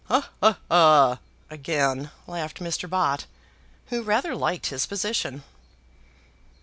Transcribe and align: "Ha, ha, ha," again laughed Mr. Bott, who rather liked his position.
"Ha, 0.07 0.31
ha, 0.41 0.57
ha," 0.67 1.19
again 1.51 2.09
laughed 2.25 2.57
Mr. 2.57 2.89
Bott, 2.89 3.27
who 3.89 4.01
rather 4.01 4.35
liked 4.35 4.65
his 4.69 4.87
position. 4.87 5.43